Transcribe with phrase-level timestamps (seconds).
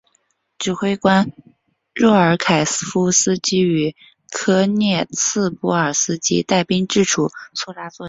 [0.57, 1.31] 指挥官
[1.93, 3.95] 若乌凯夫斯基与
[4.31, 7.99] 科涅茨波尔斯基带兵至楚措拉作战。